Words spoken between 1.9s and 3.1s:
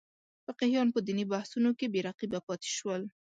بې رقیبه پاتې شول.